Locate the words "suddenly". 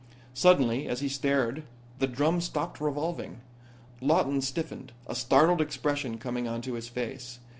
0.33-0.87